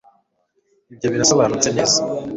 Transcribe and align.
ibyo 0.93 1.07
birasobanutse 1.13 1.69
neza 1.77 1.97